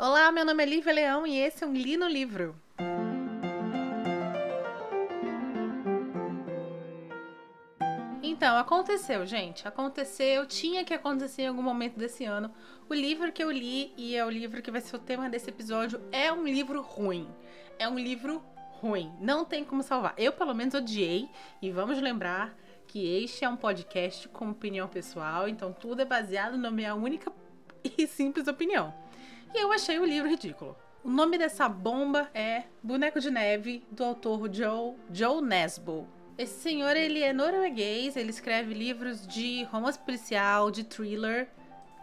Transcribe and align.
Olá, 0.00 0.30
meu 0.30 0.44
nome 0.44 0.62
é 0.62 0.66
Lívia 0.66 0.92
Leão 0.92 1.26
e 1.26 1.36
esse 1.36 1.64
é 1.64 1.66
um 1.66 1.72
Li 1.72 1.96
no 1.96 2.06
Livro. 2.06 2.54
Então, 8.22 8.56
aconteceu, 8.56 9.26
gente. 9.26 9.66
Aconteceu, 9.66 10.46
tinha 10.46 10.84
que 10.84 10.94
acontecer 10.94 11.42
em 11.42 11.46
algum 11.48 11.62
momento 11.62 11.98
desse 11.98 12.24
ano. 12.24 12.48
O 12.88 12.94
livro 12.94 13.32
que 13.32 13.42
eu 13.42 13.50
li, 13.50 13.92
e 13.96 14.14
é 14.14 14.24
o 14.24 14.30
livro 14.30 14.62
que 14.62 14.70
vai 14.70 14.80
ser 14.80 14.94
o 14.94 15.00
tema 15.00 15.28
desse 15.28 15.50
episódio, 15.50 16.00
é 16.12 16.32
um 16.32 16.46
livro 16.46 16.80
ruim. 16.80 17.28
É 17.76 17.88
um 17.88 17.98
livro 17.98 18.40
ruim. 18.80 19.12
Não 19.20 19.44
tem 19.44 19.64
como 19.64 19.82
salvar. 19.82 20.14
Eu, 20.16 20.32
pelo 20.32 20.54
menos, 20.54 20.74
odiei. 20.74 21.28
E 21.60 21.72
vamos 21.72 22.00
lembrar 22.00 22.56
que 22.86 23.04
este 23.04 23.44
é 23.44 23.48
um 23.48 23.56
podcast 23.56 24.28
com 24.28 24.48
opinião 24.48 24.86
pessoal, 24.86 25.48
então 25.48 25.72
tudo 25.72 26.02
é 26.02 26.04
baseado 26.04 26.56
na 26.56 26.70
minha 26.70 26.94
única 26.94 27.32
e 27.98 28.06
simples 28.06 28.46
opinião. 28.46 29.07
E 29.54 29.62
eu 29.62 29.72
achei 29.72 29.98
o 29.98 30.04
livro 30.04 30.28
ridículo. 30.28 30.76
O 31.02 31.08
nome 31.08 31.38
dessa 31.38 31.68
bomba 31.68 32.28
é 32.34 32.64
Boneco 32.82 33.18
de 33.18 33.30
Neve, 33.30 33.82
do 33.90 34.04
autor 34.04 34.52
Joe, 34.52 34.94
Joe 35.10 35.40
Nesbo. 35.40 36.06
Esse 36.36 36.60
senhor, 36.60 36.94
ele 36.96 37.22
é 37.22 37.32
norueguês, 37.32 38.16
ele 38.16 38.30
escreve 38.30 38.74
livros 38.74 39.26
de 39.26 39.64
romance 39.64 39.98
policial, 39.98 40.70
de 40.70 40.84
thriller. 40.84 41.48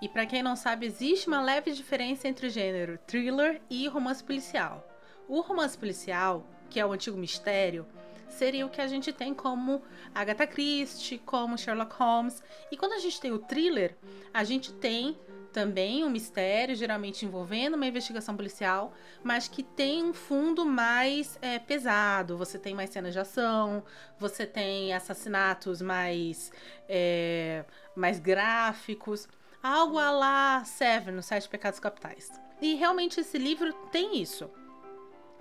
E 0.01 0.09
para 0.09 0.25
quem 0.25 0.41
não 0.41 0.55
sabe, 0.55 0.87
existe 0.87 1.27
uma 1.27 1.41
leve 1.41 1.71
diferença 1.71 2.27
entre 2.27 2.47
o 2.47 2.49
gênero 2.49 2.97
thriller 3.05 3.61
e 3.69 3.87
romance 3.87 4.23
policial. 4.23 4.85
O 5.27 5.39
romance 5.41 5.77
policial, 5.77 6.45
que 6.69 6.79
é 6.79 6.85
o 6.85 6.91
antigo 6.91 7.17
mistério, 7.17 7.85
seria 8.27 8.65
o 8.65 8.69
que 8.69 8.81
a 8.81 8.87
gente 8.87 9.13
tem 9.13 9.33
como 9.33 9.81
Agatha 10.13 10.47
Christie, 10.47 11.19
como 11.19 11.57
Sherlock 11.57 11.95
Holmes. 11.95 12.43
E 12.71 12.75
quando 12.77 12.93
a 12.93 12.99
gente 12.99 13.21
tem 13.21 13.31
o 13.31 13.39
thriller, 13.39 13.95
a 14.33 14.43
gente 14.43 14.73
tem 14.73 15.17
também 15.55 16.03
um 16.03 16.09
mistério, 16.09 16.75
geralmente 16.75 17.25
envolvendo 17.25 17.75
uma 17.75 17.85
investigação 17.85 18.35
policial, 18.35 18.91
mas 19.23 19.47
que 19.47 19.63
tem 19.63 20.03
um 20.03 20.13
fundo 20.13 20.65
mais 20.65 21.39
é, 21.41 21.57
pesado. 21.59 22.37
Você 22.37 22.59
tem 22.59 22.75
mais 22.75 22.89
cenas 22.89 23.13
de 23.13 23.19
ação, 23.19 23.81
você 24.19 24.45
tem 24.45 24.93
assassinatos 24.93 25.81
mais, 25.81 26.51
é, 26.89 27.63
mais 27.95 28.19
gráficos, 28.19 29.29
algo 29.63 29.97
a 29.97 30.11
lá 30.11 30.65
Seven, 30.65 31.15
nos 31.15 31.25
Sete 31.25 31.47
Pecados 31.47 31.79
Capitais. 31.79 32.29
E 32.61 32.75
realmente 32.75 33.21
esse 33.21 33.37
livro 33.37 33.71
tem 33.93 34.21
isso. 34.21 34.49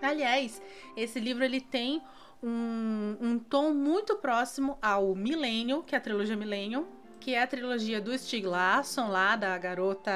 Aliás, 0.01 0.63
esse 0.97 1.19
livro 1.19 1.43
ele 1.43 1.61
tem 1.61 2.01
um, 2.41 3.17
um 3.21 3.37
tom 3.37 3.73
muito 3.73 4.15
próximo 4.19 4.79
ao 4.81 5.13
Millennium, 5.17 5.83
que 5.83 5.97
é 5.97 5.99
a 5.99 6.01
trilogia 6.01 6.37
Millennium, 6.37 6.87
que 7.25 7.35
é 7.35 7.43
a 7.43 7.47
trilogia 7.47 8.03
do 8.03 8.17
Stieg 8.19 8.47
Larsson, 8.47 9.09
lá 9.09 9.35
da 9.35 9.57
garota 9.57 10.13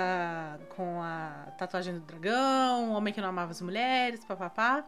com 0.77 1.01
a 1.01 1.55
tatuagem 1.57 1.95
do 1.95 2.01
dragão, 2.01 2.91
o 2.91 2.93
homem 2.93 3.15
que 3.15 3.21
não 3.23 3.31
amava 3.31 3.51
as 3.51 3.63
mulheres, 3.63 4.23
papapá. 4.27 4.85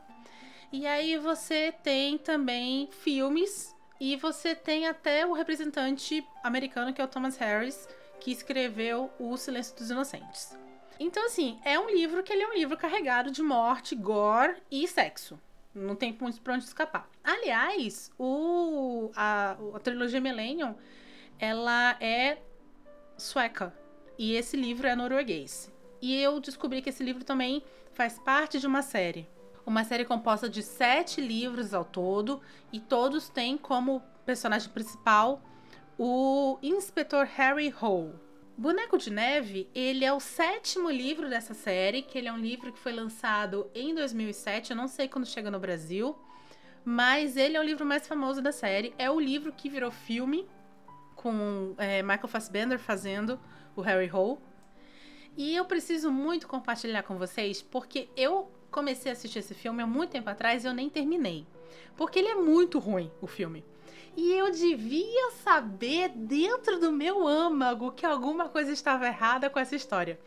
E 0.70 0.86
aí 0.86 1.16
você 1.16 1.72
tem 1.82 2.18
também 2.18 2.90
filmes 2.92 3.74
e 3.98 4.16
você 4.16 4.54
tem 4.54 4.86
até 4.86 5.24
o 5.24 5.32
representante 5.32 6.22
americano 6.44 6.92
que 6.92 7.00
é 7.00 7.04
o 7.04 7.08
Thomas 7.08 7.38
Harris, 7.38 7.88
que 8.20 8.30
escreveu 8.30 9.10
O 9.18 9.34
Silêncio 9.38 9.74
dos 9.74 9.90
Inocentes. 9.90 10.54
Então 10.98 11.24
assim, 11.24 11.58
é 11.64 11.78
um 11.78 11.88
livro 11.88 12.22
que 12.22 12.34
ele 12.34 12.42
é 12.42 12.48
um 12.48 12.52
livro 12.52 12.76
carregado 12.76 13.30
de 13.30 13.42
morte, 13.42 13.96
gore 13.96 14.56
e 14.70 14.86
sexo. 14.86 15.40
Não 15.74 15.96
tem 15.96 16.14
muito 16.20 16.42
pra 16.42 16.52
onde 16.52 16.64
escapar. 16.64 17.08
Aliás, 17.24 18.12
o, 18.18 19.10
a, 19.16 19.56
a 19.74 19.78
trilogia 19.78 20.20
Millennium 20.20 20.74
ela 21.40 21.96
é 22.00 22.38
sueca 23.16 23.74
e 24.18 24.34
esse 24.34 24.56
livro 24.56 24.86
é 24.86 24.94
norueguês. 24.94 25.72
E 26.00 26.14
eu 26.20 26.38
descobri 26.38 26.82
que 26.82 26.90
esse 26.90 27.02
livro 27.02 27.24
também 27.24 27.62
faz 27.92 28.18
parte 28.18 28.60
de 28.60 28.66
uma 28.66 28.82
série. 28.82 29.26
Uma 29.64 29.84
série 29.84 30.04
composta 30.04 30.48
de 30.48 30.62
sete 30.62 31.20
livros 31.20 31.72
ao 31.72 31.84
todo 31.84 32.40
e 32.72 32.78
todos 32.78 33.28
têm 33.28 33.56
como 33.56 34.02
personagem 34.26 34.68
principal 34.70 35.42
o 35.98 36.58
inspetor 36.62 37.24
Harry 37.24 37.74
Hole. 37.80 38.14
Boneco 38.56 38.98
de 38.98 39.10
Neve, 39.10 39.68
ele 39.74 40.04
é 40.04 40.12
o 40.12 40.20
sétimo 40.20 40.90
livro 40.90 41.30
dessa 41.30 41.54
série, 41.54 42.02
que 42.02 42.18
ele 42.18 42.28
é 42.28 42.32
um 42.32 42.38
livro 42.38 42.72
que 42.72 42.78
foi 42.78 42.92
lançado 42.92 43.70
em 43.74 43.94
2007, 43.94 44.70
eu 44.70 44.76
não 44.76 44.86
sei 44.86 45.08
quando 45.08 45.26
chega 45.26 45.50
no 45.50 45.58
Brasil, 45.58 46.18
mas 46.84 47.38
ele 47.38 47.56
é 47.56 47.60
o 47.60 47.62
livro 47.62 47.86
mais 47.86 48.06
famoso 48.06 48.42
da 48.42 48.52
série, 48.52 48.94
é 48.98 49.10
o 49.10 49.18
livro 49.18 49.52
que 49.52 49.70
virou 49.70 49.90
filme 49.90 50.46
com 51.20 51.74
é, 51.76 52.02
Michael 52.02 52.28
Fassbender 52.28 52.78
fazendo 52.78 53.38
o 53.76 53.82
Harry 53.82 54.10
Hole. 54.10 54.38
E 55.36 55.54
eu 55.54 55.66
preciso 55.66 56.10
muito 56.10 56.48
compartilhar 56.48 57.02
com 57.02 57.18
vocês, 57.18 57.60
porque 57.60 58.08
eu 58.16 58.50
comecei 58.70 59.12
a 59.12 59.12
assistir 59.12 59.40
esse 59.40 59.52
filme 59.52 59.82
há 59.82 59.86
muito 59.86 60.12
tempo 60.12 60.30
atrás 60.30 60.64
e 60.64 60.66
eu 60.66 60.72
nem 60.72 60.88
terminei. 60.88 61.46
Porque 61.94 62.18
ele 62.18 62.28
é 62.28 62.34
muito 62.36 62.78
ruim, 62.78 63.12
o 63.20 63.26
filme. 63.26 63.62
E 64.16 64.32
eu 64.32 64.50
devia 64.50 65.30
saber 65.32 66.08
dentro 66.08 66.80
do 66.80 66.90
meu 66.90 67.28
âmago 67.28 67.92
que 67.92 68.06
alguma 68.06 68.48
coisa 68.48 68.72
estava 68.72 69.06
errada 69.06 69.50
com 69.50 69.58
essa 69.58 69.76
história. 69.76 70.18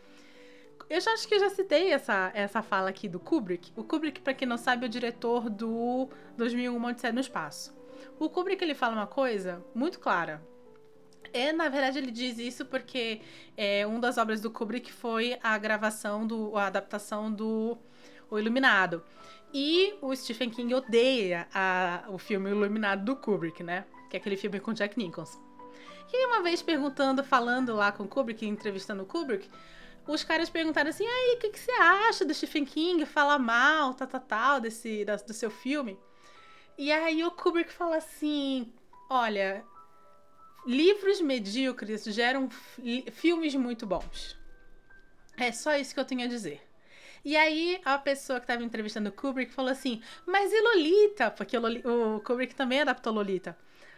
Eu 0.88 1.00
já 1.00 1.10
acho 1.12 1.26
que 1.26 1.34
eu 1.34 1.40
já 1.40 1.50
citei 1.50 1.92
essa, 1.92 2.30
essa 2.34 2.62
fala 2.62 2.90
aqui 2.90 3.08
do 3.08 3.18
Kubrick. 3.18 3.72
O 3.74 3.82
Kubrick, 3.82 4.20
para 4.20 4.34
quem 4.34 4.46
não 4.46 4.56
sabe, 4.56 4.84
é 4.84 4.88
o 4.88 4.90
diretor 4.90 5.50
do 5.50 6.08
2001 6.36 6.84
Odisseia 6.84 7.12
no 7.12 7.20
Espaço. 7.20 7.74
O 8.16 8.30
Kubrick 8.30 8.62
ele 8.62 8.74
fala 8.74 8.94
uma 8.94 9.08
coisa 9.08 9.60
muito 9.74 9.98
clara. 9.98 10.53
É, 11.34 11.52
na 11.52 11.68
verdade, 11.68 11.98
ele 11.98 12.12
diz 12.12 12.38
isso 12.38 12.64
porque 12.64 13.20
é, 13.56 13.84
uma 13.84 13.98
das 13.98 14.18
obras 14.18 14.40
do 14.40 14.52
Kubrick 14.52 14.92
foi 14.92 15.36
a 15.42 15.58
gravação, 15.58 16.24
do, 16.24 16.56
a 16.56 16.68
adaptação 16.68 17.30
do 17.30 17.76
O 18.30 18.38
Iluminado. 18.38 19.02
E 19.52 19.94
o 20.00 20.14
Stephen 20.14 20.48
King 20.48 20.72
odeia 20.72 21.48
a, 21.52 22.04
o 22.08 22.18
filme 22.18 22.50
Iluminado 22.50 23.04
do 23.04 23.16
Kubrick, 23.16 23.64
né? 23.64 23.84
Que 24.08 24.16
é 24.16 24.20
aquele 24.20 24.36
filme 24.36 24.60
com 24.60 24.72
Jack 24.72 24.96
Nicholson. 24.96 25.42
E 26.12 26.26
uma 26.26 26.40
vez 26.40 26.62
perguntando, 26.62 27.24
falando 27.24 27.74
lá 27.74 27.90
com 27.90 28.04
o 28.04 28.08
Kubrick, 28.08 28.46
entrevistando 28.46 29.02
o 29.02 29.06
Kubrick, 29.06 29.50
os 30.06 30.22
caras 30.22 30.48
perguntaram 30.48 30.90
assim: 30.90 31.04
aí, 31.04 31.34
o 31.34 31.40
que, 31.40 31.48
que, 31.48 31.58
você 31.58 31.72
acha 31.72 32.24
do 32.24 32.32
Stephen 32.32 32.64
King 32.64 33.04
falar 33.04 33.40
mal, 33.40 33.92
tal, 33.94 34.06
tal, 34.06 34.20
tal, 34.20 34.60
desse, 34.60 35.04
da, 35.04 35.16
do 35.16 35.34
seu 35.34 35.50
filme? 35.50 35.98
E 36.78 36.92
aí 36.92 37.24
o 37.24 37.32
Kubrick 37.32 37.72
fala 37.72 37.96
assim: 37.96 38.72
olha, 39.10 39.64
livros 40.66 41.20
medíocres 41.20 42.04
geram 42.04 42.48
filmes 43.12 43.54
muito 43.54 43.86
bons. 43.86 44.36
É 45.36 45.52
só 45.52 45.76
isso 45.76 45.94
que 45.94 46.00
eu 46.00 46.04
tenho 46.04 46.24
a 46.24 46.28
dizer. 46.28 46.62
E 47.24 47.36
aí 47.36 47.80
a 47.84 47.98
pessoa 47.98 48.38
que 48.38 48.44
estava 48.44 48.62
entrevistando 48.62 49.08
o 49.08 49.12
Kubrick 49.12 49.52
falou 49.52 49.70
assim: 49.70 50.02
Mas 50.26 50.52
e 50.52 50.60
Lolita? 50.60 51.30
Porque 51.30 51.56
o, 51.56 52.20
Kubrick 52.20 52.54
também 52.54 52.80
adaptou 52.80 53.12
Lolita. 53.12 53.56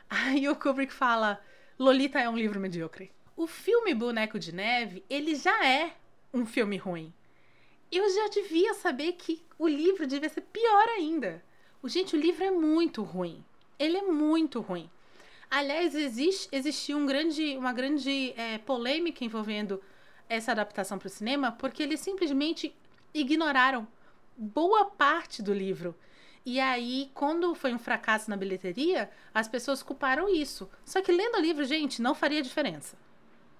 Aí 0.08 0.48
o 0.48 0.56
Kubrick 0.56 0.92
fala: 0.92 1.40
Lolita 1.78 2.20
é 2.20 2.28
um 2.28 2.36
livro 2.36 2.60
medíocre. 2.60 3.10
O 3.36 3.46
filme 3.46 3.94
Boneco 3.94 4.38
de 4.38 4.54
Neve, 4.54 5.04
ele 5.10 5.34
já 5.34 5.66
é 5.66 5.94
um 6.32 6.46
filme 6.46 6.76
ruim. 6.76 7.12
Eu 7.90 8.08
já 8.08 8.28
devia 8.28 8.74
saber 8.74 9.12
que 9.12 9.44
o 9.58 9.68
livro 9.68 10.06
devia 10.06 10.28
ser 10.28 10.40
pior 10.40 10.88
ainda. 10.88 11.42
Gente, 11.84 12.16
o 12.16 12.20
livro 12.20 12.42
é 12.42 12.50
muito 12.50 13.02
ruim. 13.02 13.44
Ele 13.78 13.96
é 13.96 14.02
muito 14.02 14.60
ruim. 14.60 14.90
Aliás, 15.50 15.94
existe, 15.94 16.48
existiu 16.50 16.98
um 16.98 17.06
grande, 17.06 17.56
uma 17.56 17.72
grande 17.72 18.32
é, 18.36 18.58
polêmica 18.58 19.24
envolvendo 19.24 19.80
essa 20.28 20.52
adaptação 20.52 20.98
para 20.98 21.06
o 21.06 21.10
cinema, 21.10 21.52
porque 21.52 21.82
eles 21.82 22.00
simplesmente 22.00 22.74
ignoraram 23.14 23.86
boa 24.36 24.86
parte 24.86 25.42
do 25.42 25.54
livro. 25.54 25.94
E 26.44 26.60
aí, 26.60 27.10
quando 27.14 27.54
foi 27.54 27.74
um 27.74 27.78
fracasso 27.78 28.30
na 28.30 28.36
bilheteria, 28.36 29.10
as 29.34 29.48
pessoas 29.48 29.82
culparam 29.82 30.28
isso. 30.28 30.68
Só 30.84 31.00
que 31.00 31.10
lendo 31.10 31.36
o 31.36 31.40
livro, 31.40 31.64
gente, 31.64 32.02
não 32.02 32.14
faria 32.14 32.42
diferença. 32.42 32.96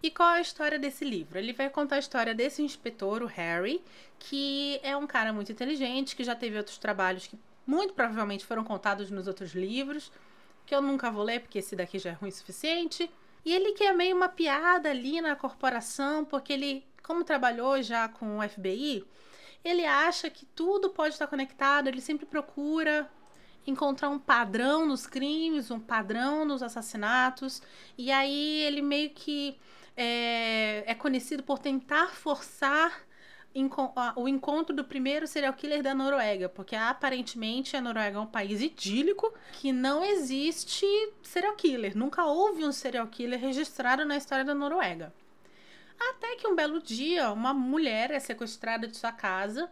E 0.03 0.11
qual 0.11 0.35
é 0.35 0.39
a 0.39 0.41
história 0.41 0.79
desse 0.79 1.05
livro? 1.05 1.39
Ele 1.39 1.53
vai 1.53 1.69
contar 1.71 1.97
a 1.97 1.99
história 1.99 2.35
desse 2.35 2.63
inspetor, 2.63 3.23
o 3.23 3.27
Harry, 3.27 3.83
que 4.19 4.79
é 4.83 4.97
um 4.97 5.07
cara 5.07 5.33
muito 5.33 5.51
inteligente, 5.51 6.15
que 6.15 6.23
já 6.23 6.37
teve 6.37 6.59
outros 6.59 6.79
trabalhos 6.79 7.27
que 7.27 7.39
muito 7.67 7.95
provavelmente 7.95 8.45
foram 8.45 8.63
contados 8.63 9.11
nos 9.11 9.27
outros 9.27 9.53
livros 9.53 10.13
que 10.67 10.75
eu 10.75 10.83
nunca 10.83 11.11
vou 11.11 11.23
ler 11.23 11.41
porque 11.41 11.61
esse 11.61 11.77
daqui 11.77 11.99
já 11.99 12.11
é 12.11 12.13
ruim 12.15 12.29
o 12.29 12.33
suficiente. 12.33 13.11
E 13.45 13.55
ele 13.55 13.73
quer 13.73 13.95
meio 13.95 14.17
uma 14.17 14.29
piada 14.29 14.91
ali 14.91 15.21
na 15.21 15.37
corporação, 15.37 16.25
porque 16.25 16.53
ele, 16.53 16.85
como 17.03 17.23
trabalhou 17.23 17.81
já 17.81 18.09
com 18.09 18.39
o 18.39 18.49
FBI, 18.49 19.05
ele 19.65 19.85
acha 19.85 20.29
que 20.29 20.45
tudo 20.45 20.91
pode 20.91 21.15
estar 21.15 21.29
conectado, 21.29 21.89
ele 21.89 22.01
sempre 22.01 22.27
procura 22.27 23.09
encontrar 23.65 24.09
um 24.11 24.19
padrão 24.19 24.85
nos 24.85 25.07
crimes, 25.07 25.71
um 25.71 25.81
padrão 25.81 26.45
nos 26.45 26.63
assassinatos, 26.63 27.63
e 27.97 28.11
aí 28.11 28.63
ele 28.63 28.83
meio 28.83 29.11
que 29.11 29.57
é, 29.97 30.85
é 30.87 30.95
conhecido 30.95 31.43
por 31.43 31.59
tentar 31.59 32.15
forçar 32.15 33.06
o 34.17 34.29
encontro 34.29 34.75
do 34.75 34.85
primeiro 34.85 35.27
serial 35.27 35.53
killer 35.53 35.83
da 35.83 35.95
Noruega, 35.95 36.49
porque 36.49 36.77
aparentemente 36.77 37.77
a 37.77 37.81
Noruega 37.81 38.19
é 38.19 38.21
um 38.21 38.27
país 38.27 38.61
idílico 38.61 39.33
que 39.53 39.73
não 39.73 40.05
existe 40.05 40.87
serial 41.23 41.55
killer. 41.55 41.97
Nunca 41.97 42.25
houve 42.25 42.65
um 42.65 42.73
serial 42.73 43.07
killer 43.07 43.41
registrado 43.41 44.05
na 44.05 44.17
história 44.17 44.45
da 44.45 44.55
Noruega. 44.55 45.13
Até 45.99 46.37
que 46.37 46.47
um 46.47 46.55
belo 46.55 46.81
dia, 46.83 47.31
uma 47.33 47.55
mulher 47.55 48.11
é 48.11 48.21
sequestrada 48.21 48.87
de 48.87 48.97
sua 48.97 49.13
casa 49.13 49.71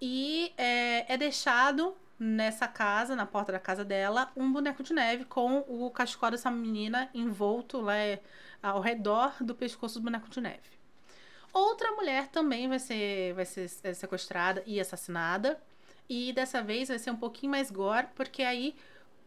e 0.00 0.52
é, 0.56 1.12
é 1.12 1.16
deixado 1.16 1.94
nessa 2.18 2.66
casa, 2.66 3.14
na 3.14 3.26
porta 3.26 3.52
da 3.52 3.60
casa 3.60 3.84
dela, 3.84 4.32
um 4.36 4.50
boneco 4.52 4.82
de 4.82 4.92
neve 4.92 5.24
com 5.24 5.64
o 5.68 5.90
cachecol 5.90 6.30
dessa 6.30 6.50
menina 6.50 7.08
envolto 7.14 7.80
lá 7.80 7.94
ao 8.62 8.80
redor 8.80 9.34
do 9.40 9.54
pescoço 9.54 10.00
do 10.00 10.04
boneco 10.04 10.28
de 10.28 10.40
neve. 10.40 10.77
Outra 11.52 11.92
mulher 11.92 12.28
também 12.28 12.68
vai 12.68 12.78
ser, 12.78 13.34
vai 13.34 13.44
ser 13.44 13.70
é, 13.82 13.94
sequestrada 13.94 14.62
e 14.66 14.80
assassinada. 14.80 15.60
E 16.08 16.32
dessa 16.32 16.62
vez 16.62 16.88
vai 16.88 16.98
ser 16.98 17.10
um 17.10 17.16
pouquinho 17.16 17.52
mais 17.52 17.70
gore, 17.70 18.06
porque 18.14 18.42
aí 18.42 18.74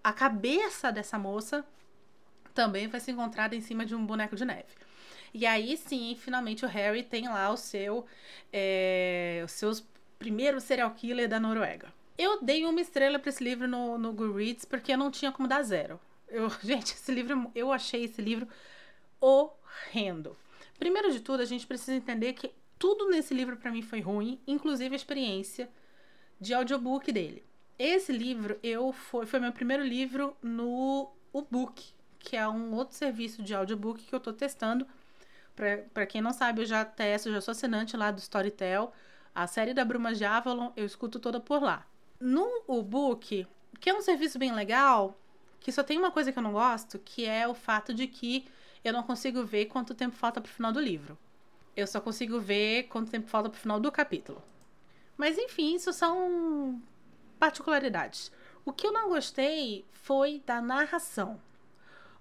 a 0.04 0.12
cabeça 0.12 0.92
dessa 0.92 1.18
moça 1.20 1.64
também 2.54 2.88
vai 2.88 3.00
ser 3.00 3.12
encontrada 3.12 3.56
em 3.56 3.62
cima 3.62 3.86
de 3.86 3.96
um 3.96 4.06
boneco 4.06 4.36
de 4.36 4.46
neve. 4.46 4.70
E 5.34 5.46
aí 5.46 5.78
sim, 5.78 6.16
finalmente 6.20 6.66
o 6.66 6.68
Harry 6.68 7.04
tem 7.04 7.28
lá 7.28 7.52
o 7.52 7.58
seu, 7.58 8.06
é, 8.52 9.42
os 9.46 9.52
seus 9.52 9.86
primeiros 10.20 10.64
serial 10.64 10.92
killer 10.92 11.30
da 11.30 11.40
Noruega. 11.40 11.94
Eu 12.18 12.42
dei 12.42 12.66
uma 12.66 12.82
estrela 12.82 13.18
para 13.18 13.30
esse 13.30 13.44
livro 13.44 13.68
no, 13.68 13.98
no 13.98 14.12
Goodreads 14.12 14.66
porque 14.66 14.92
eu 14.92 14.98
não 14.98 15.10
tinha 15.10 15.32
como 15.32 15.48
dar 15.48 15.64
zero. 15.64 16.00
Eu, 16.28 16.50
gente, 16.62 16.94
esse 16.94 17.12
livro, 17.12 17.50
eu 17.56 17.72
achei 17.72 18.04
esse 18.04 18.22
livro 18.22 18.48
horrendo. 19.20 20.36
Primeiro 20.82 21.12
de 21.12 21.20
tudo, 21.20 21.42
a 21.44 21.46
gente 21.46 21.68
precisa 21.68 21.94
entender 21.94 22.34
que 22.34 22.52
tudo 22.80 23.08
nesse 23.08 23.36
livro 23.36 23.56
para 23.56 23.70
mim 23.70 23.84
foi 23.84 24.02
ruim, 24.02 24.42
inclusive 24.48 24.96
a 24.96 24.98
experiência 24.98 25.70
de 26.40 26.56
audiobook 26.56 27.12
dele. 27.12 27.46
Esse 27.78 28.12
livro 28.12 28.58
eu 28.64 28.92
foi, 28.92 29.28
foi 29.28 29.40
meu 29.40 29.52
primeiro 29.52 29.84
livro 29.84 30.36
no 30.42 31.12
book, 31.52 31.94
que 32.18 32.36
é 32.36 32.48
um 32.48 32.74
outro 32.74 32.96
serviço 32.96 33.44
de 33.44 33.54
audiobook 33.54 34.04
que 34.04 34.16
eu 34.16 34.20
tô 34.20 34.34
testando. 34.34 34.88
Para 35.94 36.08
quem 36.08 36.20
não 36.20 36.34
sabe, 36.34 36.64
eu 36.64 36.66
já 36.66 36.84
testo, 36.84 37.30
eu 37.30 37.34
já 37.34 37.42
sou 37.42 37.52
assinante 37.52 37.96
lá 37.96 38.10
do 38.10 38.18
Storytel. 38.18 38.92
A 39.36 39.46
série 39.46 39.76
da 39.76 39.86
Bruma 39.86 40.16
de 40.16 40.26
Avalon 40.26 40.72
eu 40.76 40.84
escuto 40.84 41.20
toda 41.20 41.40
por 41.40 41.62
lá. 41.62 41.86
No 42.20 42.50
book, 42.82 43.46
que 43.80 43.88
é 43.88 43.94
um 43.94 44.02
serviço 44.02 44.40
bem 44.40 44.52
legal, 44.52 45.16
que 45.60 45.72
só 45.72 45.84
tem 45.84 46.00
uma 46.00 46.10
coisa 46.10 46.32
que 46.32 46.40
eu 46.40 46.44
não 46.44 46.54
gosto, 46.54 46.98
que 46.98 47.24
é 47.24 47.48
o 47.48 47.54
fato 47.54 47.94
de 47.94 48.08
que 48.08 48.48
eu 48.84 48.94
não 48.94 49.04
consigo 49.04 49.44
ver 49.44 49.66
quanto 49.66 49.94
tempo 49.94 50.16
falta 50.16 50.42
pro 50.42 50.52
final 50.52 50.72
do 50.72 50.80
livro. 50.80 51.18
Eu 51.76 51.88
só 51.88 52.02
consigo 52.02 52.40
ver 52.40 52.84
quanto 52.84 53.12
tempo 53.12 53.28
falta 53.28 53.50
pro 53.50 53.60
final 53.60 53.80
do 53.80 53.92
capítulo. 53.92 54.42
Mas 55.18 55.38
enfim, 55.38 55.76
isso 55.76 55.94
são 55.94 56.82
particularidades. 57.40 58.32
O 58.66 58.74
que 58.74 58.86
eu 58.86 58.92
não 58.92 59.10
gostei 59.10 59.86
foi 59.92 60.42
da 60.46 60.62
narração. 60.62 61.40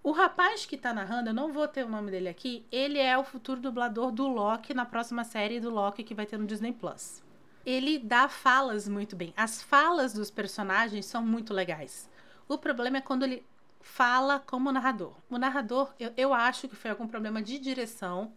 O 0.03 0.13
rapaz 0.13 0.65
que 0.65 0.79
tá 0.79 0.95
narrando, 0.95 1.29
eu 1.29 1.35
não 1.35 1.53
vou 1.53 1.69
ter 1.69 1.85
o 1.85 1.89
nome 1.89 2.11
dele 2.11 2.29
aqui, 2.29 2.65
ele 2.73 2.99
é 2.99 3.19
o 3.19 3.25
futuro 3.25 3.61
dublador 3.61 4.11
do 4.11 4.27
Loki 4.27 4.73
na 4.73 4.87
próxima 4.87 5.25
série 5.25 5.61
do 5.61 5.69
Loki 5.69 6.03
que 6.03 6.15
vai 6.15 6.25
ter 6.25 6.39
no 6.39 6.47
Disney 6.47 6.73
Plus. 6.73 7.23
Ele 7.67 7.99
dá 7.99 8.27
falas 8.27 8.89
muito 8.89 9.15
bem. 9.15 9.35
As 9.37 9.63
falas 9.63 10.15
dos 10.15 10.31
personagens 10.31 11.05
são 11.05 11.23
muito 11.23 11.53
legais. 11.53 12.09
O 12.49 12.57
problema 12.57 12.97
é 12.97 13.03
quando 13.03 13.25
ele 13.25 13.45
fala 13.81 14.39
como 14.39 14.71
narrador. 14.73 15.15
O 15.29 15.39
narrador, 15.39 15.93
eu, 15.99 16.13
eu 16.17 16.35
acho 16.35 16.69
que 16.69 16.77
foi 16.77 16.91
algum 16.91 17.07
problema 17.07 17.43
de 17.43 17.59
direção, 17.59 18.33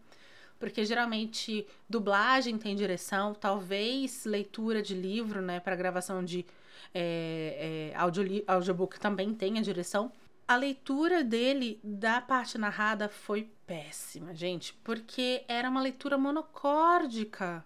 porque 0.60 0.86
geralmente 0.86 1.68
dublagem 1.90 2.58
tem 2.58 2.76
direção, 2.76 3.34
talvez 3.34 4.26
leitura 4.26 4.82
de 4.82 4.96
livro, 4.96 5.42
né, 5.42 5.60
para 5.60 5.76
gravação 5.76 6.24
de 6.24 6.46
é, 6.94 7.92
é, 7.94 7.98
audio, 7.98 8.44
audiobook 8.48 9.00
também 9.00 9.34
tenha 9.34 9.62
direção 9.62 10.12
a 10.48 10.56
leitura 10.56 11.24
dele 11.24 11.80
da 11.84 12.22
parte 12.22 12.58
narrada 12.58 13.08
foi 13.08 13.50
péssima, 13.66 14.36
gente, 14.36 14.74
porque 14.84 15.44
era 15.48 15.70
uma 15.70 15.82
leitura 15.82 16.18
monocórdica. 16.18 17.66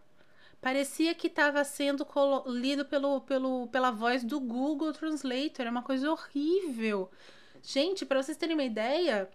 Parecia 0.61 1.13
que 1.15 1.27
estava 1.27 1.63
sendo 1.63 2.05
lido 2.45 2.85
pelo, 2.85 3.21
pelo, 3.21 3.67
pela 3.67 3.91
voz 3.91 4.23
do 4.23 4.39
Google 4.39 4.93
Translator, 4.93 5.61
era 5.61 5.71
uma 5.71 5.83
coisa 5.83 6.11
horrível. 6.11 7.09
Gente, 7.63 8.05
para 8.05 8.21
vocês 8.21 8.37
terem 8.37 8.55
uma 8.55 8.63
ideia, 8.63 9.29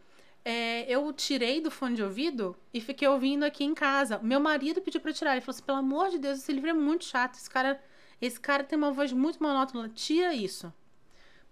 é, 0.44 0.90
eu 0.92 1.12
tirei 1.12 1.60
do 1.60 1.70
fone 1.70 1.96
de 1.96 2.02
ouvido 2.02 2.56
e 2.72 2.80
fiquei 2.80 3.06
ouvindo 3.08 3.44
aqui 3.44 3.64
em 3.64 3.74
casa. 3.74 4.18
Meu 4.22 4.40
marido 4.40 4.80
pediu 4.80 5.00
para 5.00 5.12
tirar, 5.12 5.32
ele 5.32 5.40
falou 5.40 5.54
assim: 5.54 5.64
pelo 5.64 5.78
amor 5.78 6.10
de 6.10 6.18
Deus, 6.18 6.38
esse 6.38 6.52
livro 6.52 6.70
é 6.70 6.74
muito 6.74 7.04
chato, 7.04 7.34
esse 7.34 7.50
cara, 7.50 7.82
esse 8.20 8.40
cara 8.40 8.64
tem 8.64 8.78
uma 8.78 8.92
voz 8.92 9.12
muito 9.12 9.42
monótona, 9.42 9.88
tira 9.88 10.34
isso 10.34 10.72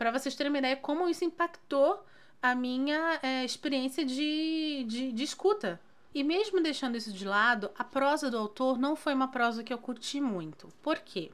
para 0.00 0.10
vocês 0.10 0.34
terem 0.34 0.50
uma 0.50 0.56
ideia 0.56 0.76
como 0.76 1.10
isso 1.10 1.26
impactou 1.26 2.02
a 2.40 2.54
minha 2.54 3.20
é, 3.22 3.44
experiência 3.44 4.02
de, 4.02 4.82
de, 4.88 5.12
de 5.12 5.22
escuta. 5.22 5.78
E 6.14 6.24
mesmo 6.24 6.62
deixando 6.62 6.96
isso 6.96 7.12
de 7.12 7.26
lado, 7.26 7.70
a 7.76 7.84
prosa 7.84 8.30
do 8.30 8.38
autor 8.38 8.78
não 8.78 8.96
foi 8.96 9.12
uma 9.12 9.28
prosa 9.28 9.62
que 9.62 9.70
eu 9.70 9.76
curti 9.76 10.18
muito. 10.18 10.68
Por 10.80 11.00
quê? 11.00 11.30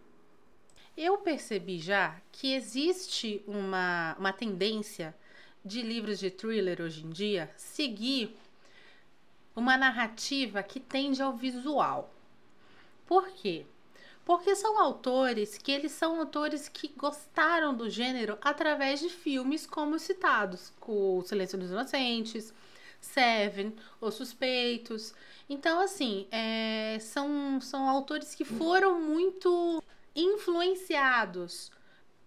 Eu 0.97 1.19
percebi 1.19 1.79
já 1.79 2.21
que 2.33 2.55
existe 2.55 3.41
uma, 3.47 4.17
uma 4.19 4.33
tendência 4.33 5.15
de 5.67 5.83
livros 5.83 6.19
de 6.19 6.31
thriller 6.31 6.81
hoje 6.81 7.05
em 7.05 7.11
dia 7.11 7.51
seguir 7.57 8.37
uma 9.55 9.77
narrativa 9.77 10.63
que 10.63 10.79
tende 10.79 11.21
ao 11.21 11.35
visual. 11.35 12.15
Por 13.07 13.29
quê? 13.31 13.67
Porque 14.25 14.55
são 14.55 14.79
autores 14.79 15.57
que 15.57 15.73
eles 15.73 15.93
são 15.93 16.21
autores 16.21 16.69
que 16.69 16.89
gostaram 16.89 17.75
do 17.75 17.89
gênero 17.89 18.39
através 18.41 19.01
de 19.01 19.09
filmes 19.09 19.67
como 19.67 19.99
citados, 19.99 20.73
O 20.81 21.23
Silêncio 21.25 21.59
dos 21.59 21.71
Inocentes, 21.71 22.53
Seven, 23.01 23.75
Os 24.01 24.15
Suspeitos. 24.15 25.15
Então, 25.49 25.81
assim, 25.81 26.27
é, 26.31 26.99
são, 27.01 27.61
são 27.61 27.89
autores 27.89 28.35
que 28.35 28.45
foram 28.45 29.01
muito 29.01 29.83
influenciados 30.15 31.71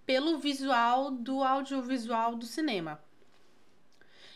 pelo 0.05 0.39
visual 0.39 1.11
do 1.11 1.43
audiovisual 1.43 2.35
do 2.35 2.45
cinema. 2.45 2.99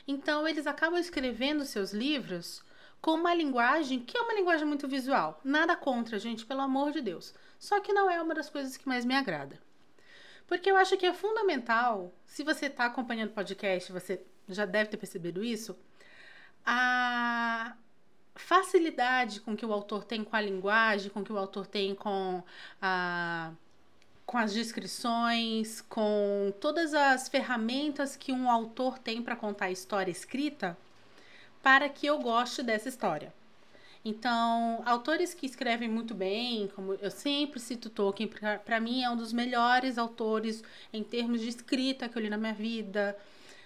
Então, 0.08 0.48
eles 0.48 0.68
acabam 0.68 1.00
escrevendo 1.00 1.66
seus 1.66 1.94
livros 1.94 2.64
com 3.02 3.12
uma 3.16 3.34
linguagem 3.34 4.00
que 4.00 4.18
é 4.18 4.22
uma 4.22 4.34
linguagem 4.34 4.66
muito 4.66 4.88
visual. 4.88 5.40
Nada 5.44 5.76
contra, 5.76 6.20
gente, 6.20 6.46
pelo 6.46 6.62
amor 6.62 6.92
de 6.92 7.02
Deus. 7.02 7.34
Só 7.60 7.80
que 7.80 7.94
não 7.94 8.10
é 8.10 8.22
uma 8.22 8.34
das 8.34 8.50
coisas 8.50 8.78
que 8.78 8.88
mais 8.88 9.06
me 9.06 9.16
agrada. 9.16 9.60
Porque 10.48 10.70
eu 10.70 10.78
acho 10.78 10.98
que 10.98 11.06
é 11.06 11.14
fundamental, 11.14 12.14
se 12.26 12.44
você 12.44 12.68
está 12.68 12.86
acompanhando 12.86 13.30
o 13.30 13.34
podcast, 13.34 13.92
você 13.92 14.26
já 14.48 14.66
deve 14.66 14.90
ter 14.90 14.98
percebido 14.98 15.44
isso, 15.44 15.78
a 16.66 17.76
facilidade 18.36 19.42
com 19.42 19.56
que 19.56 19.66
o 19.66 19.74
autor 19.74 20.04
tem 20.04 20.24
com 20.24 20.36
a 20.36 20.42
linguagem, 20.42 21.12
com 21.12 21.24
que 21.24 21.32
o 21.32 21.38
autor 21.38 21.68
tem 21.68 21.96
com 21.96 22.44
a 22.82 23.52
com 24.26 24.38
as 24.38 24.54
descrições, 24.54 25.82
com 25.82 26.54
todas 26.60 26.94
as 26.94 27.28
ferramentas 27.28 28.16
que 28.16 28.32
um 28.32 28.50
autor 28.50 28.98
tem 28.98 29.22
para 29.22 29.36
contar 29.36 29.66
a 29.66 29.72
história 29.72 30.12
escrita, 30.12 30.78
para 31.62 31.90
que 31.90 32.06
eu 32.06 32.20
goste 32.20 32.64
dessa 32.64 32.90
história. 32.90 33.34
Então, 34.06 34.82
autores 34.86 35.34
que 35.34 35.46
escrevem 35.46 35.88
muito 35.88 36.14
bem, 36.14 36.68
como 36.76 36.94
eu 36.96 37.10
sempre 37.10 37.60
cito 37.60 37.90
Tolkien, 37.90 38.30
para 38.66 38.80
mim 38.80 39.02
é 39.02 39.10
um 39.10 39.16
dos 39.16 39.32
melhores 39.32 39.98
autores 39.98 40.62
em 40.92 41.02
termos 41.04 41.40
de 41.40 41.48
escrita 41.48 42.10
que 42.10 42.18
eu 42.18 42.22
li 42.22 42.30
na 42.30 42.38
minha 42.38 42.54
vida. 42.54 43.18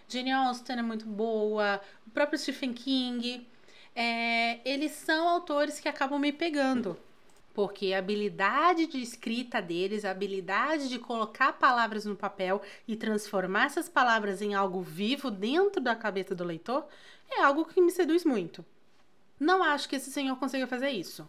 Jane 0.07 0.31
Austen 0.31 0.77
é 0.77 0.81
muito 0.83 1.05
boa, 1.05 1.81
o 2.05 2.11
próprio 2.11 2.37
Stephen 2.37 2.71
King. 2.71 3.47
É, 3.95 4.59
eles 4.63 4.91
são 4.91 5.27
autores 5.27 5.79
que 5.79 5.89
acabam 5.89 6.19
me 6.19 6.31
pegando, 6.31 6.95
porque 7.57 7.91
a 7.91 7.97
habilidade 7.97 8.85
de 8.85 9.01
escrita 9.01 9.59
deles, 9.59 10.05
a 10.05 10.11
habilidade 10.11 10.89
de 10.89 10.99
colocar 10.99 11.53
palavras 11.53 12.05
no 12.05 12.15
papel 12.15 12.61
e 12.87 12.95
transformar 12.95 13.65
essas 13.65 13.89
palavras 13.89 14.43
em 14.43 14.53
algo 14.53 14.79
vivo 14.79 15.31
dentro 15.31 15.81
da 15.81 15.95
cabeça 15.95 16.35
do 16.35 16.43
leitor 16.43 16.85
é 17.27 17.41
algo 17.41 17.65
que 17.65 17.81
me 17.81 17.89
seduz 17.89 18.23
muito. 18.23 18.63
Não 19.39 19.63
acho 19.63 19.89
que 19.89 19.95
esse 19.95 20.11
senhor 20.11 20.35
consiga 20.37 20.67
fazer 20.67 20.91
isso. 20.91 21.27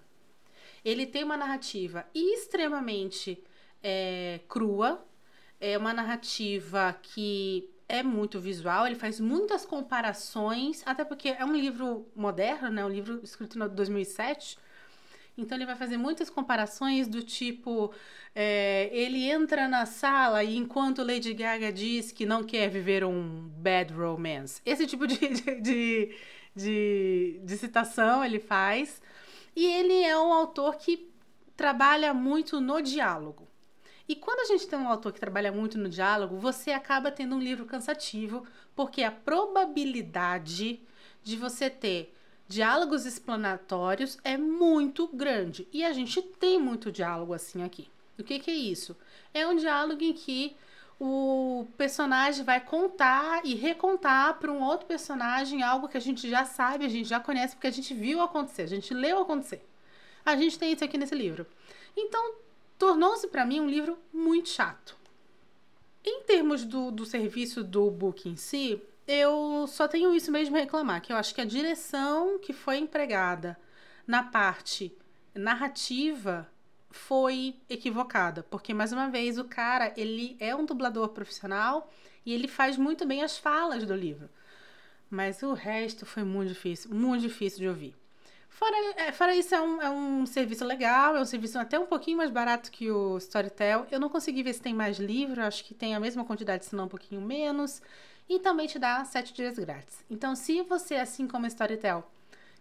Ele 0.84 1.06
tem 1.06 1.24
uma 1.24 1.34
narrativa 1.34 2.04
extremamente 2.14 3.42
é, 3.82 4.40
crua, 4.50 5.02
é 5.58 5.78
uma 5.78 5.94
narrativa 5.94 6.94
que 7.00 7.70
é 7.88 8.02
muito 8.02 8.38
visual, 8.38 8.86
ele 8.86 8.96
faz 8.96 9.18
muitas 9.18 9.64
comparações, 9.64 10.82
até 10.84 11.06
porque 11.06 11.30
é 11.30 11.42
um 11.42 11.56
livro 11.56 12.06
moderno, 12.14 12.68
né? 12.68 12.84
Um 12.84 12.90
livro 12.90 13.18
escrito 13.24 13.58
em 13.58 13.66
2007. 13.66 14.67
Então 15.38 15.56
ele 15.56 15.66
vai 15.66 15.76
fazer 15.76 15.96
muitas 15.96 16.28
comparações 16.28 17.08
do 17.08 17.22
tipo, 17.22 17.92
é, 18.34 18.90
ele 18.92 19.24
entra 19.30 19.68
na 19.68 19.86
sala 19.86 20.42
e 20.42 20.56
enquanto 20.56 21.02
Lady 21.04 21.32
Gaga 21.32 21.72
diz 21.72 22.10
que 22.12 22.26
não 22.26 22.42
quer 22.42 22.68
viver 22.68 23.04
um 23.04 23.48
bad 23.48 23.94
romance. 23.94 24.60
Esse 24.66 24.86
tipo 24.86 25.06
de, 25.06 25.16
de, 25.28 25.60
de 25.60 26.16
de, 26.58 27.40
de 27.44 27.56
citação 27.56 28.24
ele 28.24 28.40
faz. 28.40 29.00
E 29.54 29.64
ele 29.64 30.02
é 30.02 30.18
um 30.18 30.32
autor 30.32 30.76
que 30.76 31.10
trabalha 31.56 32.12
muito 32.12 32.60
no 32.60 32.82
diálogo. 32.82 33.46
E 34.08 34.16
quando 34.16 34.40
a 34.40 34.44
gente 34.44 34.66
tem 34.66 34.78
um 34.78 34.88
autor 34.88 35.12
que 35.12 35.20
trabalha 35.20 35.52
muito 35.52 35.76
no 35.78 35.88
diálogo, 35.88 36.38
você 36.38 36.72
acaba 36.72 37.10
tendo 37.10 37.36
um 37.36 37.40
livro 37.40 37.66
cansativo, 37.66 38.46
porque 38.74 39.02
a 39.02 39.10
probabilidade 39.10 40.80
de 41.22 41.36
você 41.36 41.68
ter 41.68 42.14
diálogos 42.48 43.04
explanatórios 43.04 44.18
é 44.24 44.36
muito 44.36 45.06
grande. 45.08 45.68
E 45.72 45.84
a 45.84 45.92
gente 45.92 46.22
tem 46.22 46.58
muito 46.58 46.90
diálogo 46.90 47.34
assim 47.34 47.62
aqui. 47.62 47.88
O 48.18 48.24
que, 48.24 48.38
que 48.40 48.50
é 48.50 48.54
isso? 48.54 48.96
É 49.32 49.46
um 49.46 49.54
diálogo 49.54 50.02
em 50.02 50.12
que 50.12 50.56
o 50.98 51.66
personagem 51.76 52.44
vai 52.44 52.60
contar 52.60 53.42
e 53.44 53.54
recontar 53.54 54.38
para 54.38 54.50
um 54.50 54.62
outro 54.62 54.86
personagem 54.86 55.62
algo 55.62 55.88
que 55.88 55.96
a 55.96 56.00
gente 56.00 56.28
já 56.28 56.44
sabe, 56.44 56.84
a 56.84 56.88
gente 56.88 57.08
já 57.08 57.20
conhece, 57.20 57.54
porque 57.54 57.68
a 57.68 57.72
gente 57.72 57.94
viu 57.94 58.20
acontecer, 58.20 58.62
a 58.62 58.66
gente 58.66 58.92
leu 58.92 59.20
acontecer. 59.20 59.64
A 60.24 60.34
gente 60.34 60.58
tem 60.58 60.72
isso 60.72 60.84
aqui 60.84 60.98
nesse 60.98 61.14
livro. 61.14 61.46
Então, 61.96 62.34
tornou-se 62.76 63.28
para 63.28 63.44
mim 63.44 63.60
um 63.60 63.68
livro 63.68 63.96
muito 64.12 64.48
chato. 64.48 64.96
Em 66.04 66.22
termos 66.22 66.64
do, 66.64 66.90
do 66.90 67.04
serviço 67.04 67.62
do 67.62 67.90
book 67.90 68.28
em 68.28 68.36
si, 68.36 68.82
eu 69.08 69.66
só 69.66 69.88
tenho 69.88 70.14
isso 70.14 70.30
mesmo 70.30 70.54
a 70.56 70.60
reclamar, 70.60 71.00
que 71.00 71.10
eu 71.10 71.16
acho 71.16 71.34
que 71.34 71.40
a 71.40 71.46
direção 71.46 72.38
que 72.38 72.52
foi 72.52 72.76
empregada 72.76 73.58
na 74.06 74.22
parte 74.22 74.94
narrativa 75.34 76.46
foi 76.90 77.56
equivocada, 77.68 78.42
porque 78.42 78.74
mais 78.74 78.92
uma 78.92 79.08
vez 79.08 79.38
o 79.38 79.44
cara, 79.44 79.92
ele 79.96 80.36
é 80.38 80.54
um 80.54 80.64
dublador 80.64 81.08
profissional 81.08 81.90
e 82.24 82.34
ele 82.34 82.46
faz 82.46 82.76
muito 82.76 83.06
bem 83.06 83.22
as 83.22 83.38
falas 83.38 83.84
do 83.86 83.94
livro. 83.94 84.28
Mas 85.10 85.42
o 85.42 85.54
resto 85.54 86.04
foi 86.04 86.22
muito 86.22 86.50
difícil, 86.50 86.94
muito 86.94 87.22
difícil 87.22 87.60
de 87.60 87.68
ouvir. 87.68 87.96
Fora, 88.50 88.76
é, 88.96 89.12
fora 89.12 89.34
isso, 89.34 89.54
é 89.54 89.60
um, 89.60 89.80
é 89.80 89.88
um 89.88 90.26
serviço 90.26 90.64
legal, 90.64 91.16
é 91.16 91.20
um 91.20 91.24
serviço 91.24 91.58
até 91.58 91.78
um 91.78 91.86
pouquinho 91.86 92.16
mais 92.18 92.30
barato 92.30 92.70
que 92.70 92.90
o 92.90 93.16
Storytel. 93.18 93.86
Eu 93.90 94.00
não 94.00 94.08
consegui 94.08 94.42
ver 94.42 94.52
se 94.52 94.60
tem 94.60 94.74
mais 94.74 94.98
livro, 94.98 95.42
acho 95.42 95.64
que 95.64 95.72
tem 95.72 95.94
a 95.94 96.00
mesma 96.00 96.24
quantidade, 96.24 96.64
se 96.64 96.74
não 96.74 96.84
um 96.86 96.88
pouquinho 96.88 97.20
menos. 97.20 97.80
E 98.28 98.38
também 98.38 98.66
te 98.66 98.78
dá 98.78 99.04
sete 99.04 99.32
dias 99.32 99.58
grátis. 99.58 100.04
Então, 100.10 100.36
se 100.36 100.62
você, 100.62 100.96
assim 100.96 101.26
como 101.26 101.46
a 101.46 101.48
Storytel, 101.48 102.08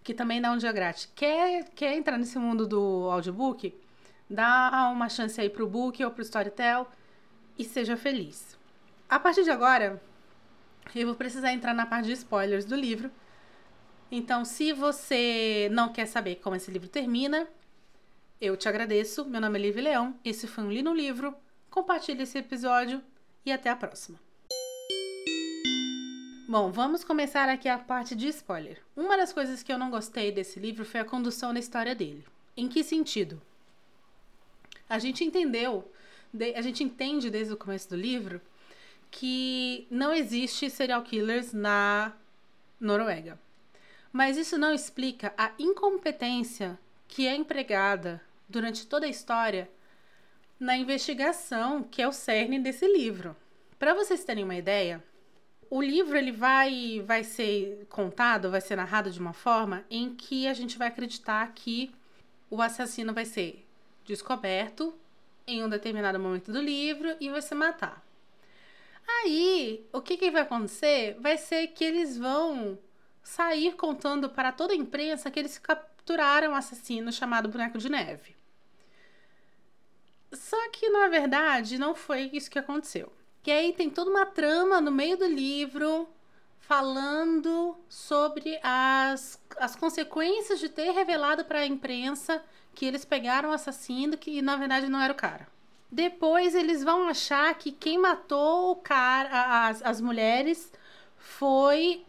que 0.04 0.14
também 0.14 0.42
dá 0.42 0.52
um 0.52 0.58
dia 0.58 0.72
grátis, 0.72 1.12
quer, 1.14 1.70
quer 1.76 1.94
entrar 1.96 2.18
nesse 2.18 2.40
mundo 2.40 2.66
do 2.66 3.10
audiobook, 3.12 3.74
Dá 4.30 4.90
uma 4.92 5.08
chance 5.08 5.40
aí 5.40 5.50
pro 5.50 5.68
book 5.68 6.04
ou 6.04 6.12
pro 6.12 6.22
Storytel 6.22 6.88
e 7.58 7.64
seja 7.64 7.96
feliz. 7.96 8.58
A 9.10 9.18
partir 9.18 9.44
de 9.44 9.50
agora, 9.50 10.02
eu 10.94 11.08
vou 11.08 11.16
precisar 11.16 11.54
entrar 11.54 11.74
na 11.74 11.86
parte 11.86 12.08
de 12.08 12.14
spoilers 12.14 12.66
do 12.66 12.76
livro. 12.76 13.10
Então, 14.12 14.44
se 14.44 14.74
você 14.74 15.70
não 15.72 15.94
quer 15.94 16.08
saber 16.08 16.36
como 16.36 16.56
esse 16.56 16.70
livro 16.70 16.90
termina, 16.90 17.48
eu 18.40 18.58
te 18.58 18.68
agradeço. 18.68 19.24
Meu 19.26 19.40
nome 19.40 19.58
é 19.60 19.62
Liv 19.62 19.78
Leão. 19.78 20.20
Esse 20.26 20.46
foi 20.46 20.64
um 20.66 20.72
Li 20.72 20.84
no 20.84 20.94
Livro. 20.94 21.34
Compartilhe 21.70 22.24
esse 22.24 22.38
episódio 22.38 23.02
e 23.46 23.52
até 23.52 23.70
a 23.70 23.76
próxima. 23.78 24.27
Bom, 26.50 26.72
vamos 26.72 27.04
começar 27.04 27.50
aqui 27.50 27.68
a 27.68 27.78
parte 27.78 28.16
de 28.16 28.30
spoiler. 28.30 28.82
Uma 28.96 29.18
das 29.18 29.34
coisas 29.34 29.62
que 29.62 29.70
eu 29.70 29.78
não 29.78 29.92
gostei 29.92 30.32
desse 30.32 30.62
livro 30.62 30.86
foi 30.86 31.02
a 31.02 31.06
condução 31.06 31.54
da 31.54 31.60
história 31.60 31.94
dele. 31.94 32.24
Em 32.56 32.70
que 32.70 32.86
sentido? 32.86 33.42
A 34.88 34.98
gente 34.98 35.26
entendeu, 35.26 35.92
a 36.56 36.62
gente 36.62 36.86
entende 36.86 37.30
desde 37.30 37.52
o 37.52 37.58
começo 37.58 37.90
do 37.90 37.98
livro 37.98 38.40
que 39.12 39.86
não 39.92 40.14
existe 40.14 40.70
serial 40.70 41.02
killers 41.02 41.52
na 41.52 42.14
Noruega. 42.80 43.38
Mas 44.14 44.38
isso 44.38 44.58
não 44.58 44.74
explica 44.74 45.34
a 45.38 45.52
incompetência 45.60 46.80
que 47.10 47.28
é 47.28 47.36
empregada 47.36 48.22
durante 48.48 48.88
toda 48.88 49.06
a 49.06 49.10
história 49.10 49.70
na 50.58 50.78
investigação, 50.78 51.84
que 51.84 52.02
é 52.02 52.08
o 52.08 52.14
cerne 52.14 52.58
desse 52.58 52.88
livro. 52.88 53.36
Para 53.78 53.94
vocês 53.94 54.24
terem 54.24 54.46
uma 54.46 54.56
ideia, 54.56 55.04
o 55.70 55.82
livro 55.82 56.18
ele 56.18 56.32
vai 56.32 57.02
vai 57.06 57.24
ser 57.24 57.86
contado, 57.90 58.52
vai 58.52 58.62
ser 58.62 58.76
narrado 58.76 59.12
de 59.12 59.20
uma 59.20 59.34
forma 59.34 59.86
em 59.90 60.16
que 60.16 60.48
a 60.48 60.54
gente 60.54 60.78
vai 60.78 60.88
acreditar 60.88 61.52
que 61.54 61.92
o 62.50 62.62
assassino 62.62 63.14
vai 63.14 63.26
ser 63.26 63.68
descoberto 64.06 64.94
em 65.46 65.64
um 65.64 65.70
determinado 65.70 66.20
momento 66.20 66.52
do 66.52 66.62
livro 66.62 67.16
e 67.20 67.30
vai 67.30 67.42
se 67.42 67.56
matar. 67.56 68.06
Aí, 69.08 69.88
o 69.94 70.02
que, 70.02 70.18
que 70.18 70.30
vai 70.30 70.42
acontecer? 70.42 71.16
Vai 71.20 71.38
ser 71.38 71.68
que 71.68 71.84
eles 71.84 72.18
vão 72.18 72.78
sair 73.24 73.74
contando 73.76 74.30
para 74.30 74.52
toda 74.52 74.74
a 74.74 74.76
imprensa 74.76 75.32
que 75.32 75.40
eles 75.40 75.58
capturaram 75.58 76.52
um 76.52 76.56
assassino 76.56 77.12
chamado 77.12 77.50
Boneco 77.50 77.78
de 77.78 77.90
Neve. 77.90 78.36
Só 80.34 80.70
que, 80.72 80.90
na 80.90 81.08
verdade, 81.08 81.78
não 81.78 81.96
foi 81.96 82.30
isso 82.34 82.52
que 82.52 82.60
aconteceu. 82.60 83.12
Que 83.48 83.52
aí 83.52 83.72
tem 83.72 83.90
toda 83.90 84.12
uma 84.12 84.26
trama 84.26 84.82
no 84.82 84.92
meio 84.92 85.16
do 85.16 85.26
livro 85.26 86.06
falando 86.60 87.78
sobre 87.88 88.60
as, 88.62 89.42
as 89.56 89.74
consequências 89.74 90.60
de 90.60 90.68
ter 90.68 90.92
revelado 90.92 91.46
para 91.46 91.60
a 91.60 91.66
imprensa 91.66 92.44
que 92.76 92.86
eles 92.86 93.06
pegaram 93.06 93.48
o 93.48 93.54
assassino 93.54 94.18
que 94.18 94.42
na 94.42 94.58
verdade 94.58 94.90
não 94.90 95.00
era 95.02 95.14
o 95.14 95.16
cara. 95.16 95.48
Depois 95.90 96.56
eles 96.56 96.84
vão 96.84 97.08
achar 97.08 97.58
que 97.58 97.72
quem 97.72 97.98
matou 97.98 98.72
o 98.72 98.76
cara, 98.76 99.70
as, 99.70 99.82
as 99.82 100.02
mulheres, 100.02 100.70
foi 101.16 102.06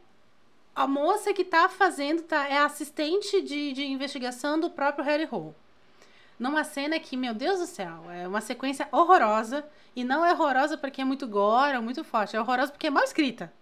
a 0.75 0.89
moça 0.89 1.33
que 1.33 1.45
tá 1.45 1.69
fazendo, 1.69 2.23
tá, 2.23 2.49
é 2.49 2.59
assistente 2.59 3.41
de, 3.43 3.73
de 3.75 3.87
investigação 3.87 4.59
do 4.59 4.71
próprio 4.71 5.05
Harry 5.05 5.29
Hole. 5.31 5.55
Numa 6.39 6.63
cena 6.63 6.99
que, 7.01 7.17
meu 7.17 7.35
Deus 7.35 7.59
do 7.59 7.67
céu, 7.67 8.11
é 8.11 8.29
uma 8.29 8.41
sequência 8.41 8.89
horrorosa. 8.93 9.67
E 9.97 10.05
não 10.05 10.25
é 10.25 10.33
horrorosa 10.33 10.77
porque 10.77 11.01
é 11.01 11.05
muito 11.05 11.27
gore, 11.27 11.79
muito 11.81 12.05
forte. 12.05 12.37
É 12.37 12.41
horrorosa 12.41 12.71
porque 12.71 12.87
é 12.87 12.91
mal 12.91 13.03
escrita. 13.03 13.53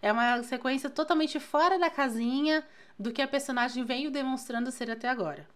É 0.00 0.10
uma 0.10 0.42
sequência 0.42 0.88
totalmente 0.88 1.38
fora 1.38 1.78
da 1.78 1.90
casinha 1.90 2.66
do 2.98 3.12
que 3.12 3.20
a 3.20 3.28
personagem 3.28 3.84
veio 3.84 4.10
demonstrando 4.10 4.70
ser 4.70 4.90
até 4.90 5.08
agora. 5.08 5.46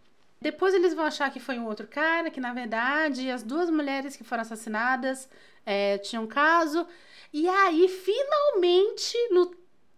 Depois 0.40 0.72
eles 0.74 0.94
vão 0.94 1.04
achar 1.04 1.30
que 1.30 1.40
foi 1.40 1.58
um 1.58 1.66
outro 1.66 1.86
cara, 1.86 2.30
que 2.30 2.40
na 2.40 2.52
verdade 2.52 3.30
as 3.30 3.42
duas 3.42 3.68
mulheres 3.70 4.16
que 4.16 4.22
foram 4.22 4.42
assassinadas 4.42 5.28
é, 5.66 5.98
tinham 5.98 6.24
um 6.24 6.28
caso. 6.28 6.86
E 7.32 7.48
aí, 7.48 7.88
finalmente, 7.88 9.16
no, 9.30 9.54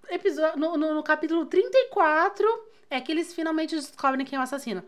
episódio, 0.09 0.59
no, 0.59 0.77
no, 0.77 0.95
no 0.95 1.03
capítulo 1.03 1.47
34, 1.47 2.47
é 2.89 3.01
que 3.01 3.13
eles 3.13 3.35
finalmente 3.35 3.77
descobrem 3.77 4.25
quem 4.27 4.37
é 4.37 4.41
o 4.41 4.43
assassino. 4.43 4.83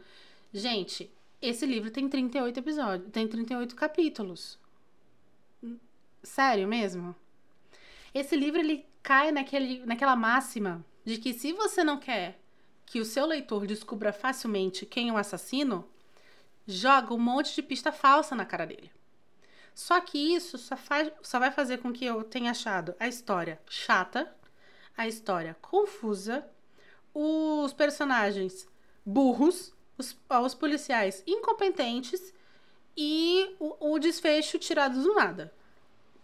Gente, 0.52 1.10
esse 1.42 1.66
livro 1.66 1.90
tem 1.90 2.08
38 2.08 2.58
episódios, 2.58 3.11
tem 3.11 3.26
38 3.26 3.75
capítulos. 3.75 4.58
Sério 6.22 6.68
mesmo? 6.68 7.14
Esse 8.14 8.37
livro 8.37 8.61
ele 8.61 8.87
cai 9.02 9.32
naquele, 9.32 9.84
naquela 9.84 10.14
máxima 10.14 10.84
de 11.04 11.18
que 11.18 11.34
se 11.34 11.52
você 11.52 11.82
não 11.82 11.99
quer 11.99 12.38
que 12.87 13.00
o 13.00 13.04
seu 13.04 13.26
leitor 13.26 13.66
descubra 13.66 14.12
facilmente 14.12 14.87
quem 14.87 15.08
é 15.08 15.12
o 15.12 15.16
assassino, 15.16 15.88
joga 16.66 17.12
um 17.12 17.18
monte 17.18 17.54
de 17.54 17.62
pista 17.62 17.90
falsa 17.90 18.37
na 18.37 18.44
cara 18.44 18.66
dele. 18.66 18.92
Só 19.75 20.00
que 20.00 20.18
isso 20.18 20.58
só, 20.58 20.76
faz, 20.76 21.11
só 21.22 21.38
vai 21.38 21.50
fazer 21.50 21.78
com 21.78 21.92
que 21.92 22.04
eu 22.04 22.22
tenha 22.22 22.50
achado 22.50 22.94
a 23.00 23.08
história 23.08 23.61
chata, 23.68 24.32
a 24.96 25.08
história 25.08 25.56
confusa, 25.61 26.46
os 27.14 27.72
personagens 27.72 28.68
burros, 29.04 29.75
os, 29.99 30.16
os 30.28 30.54
policiais 30.54 31.22
incompetentes 31.26 32.32
e 32.96 33.54
o, 33.58 33.94
o 33.94 33.99
desfecho 33.99 34.58
tirado 34.58 35.02
do 35.02 35.14
nada. 35.14 35.52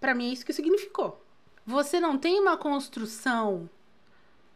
Para 0.01 0.15
mim 0.15 0.29
é 0.29 0.33
isso 0.33 0.45
que 0.45 0.53
significou. 0.53 1.25
Você 1.67 2.01
não 2.01 2.17
tem 2.17 2.41
uma 2.41 2.57
construção 2.57 3.69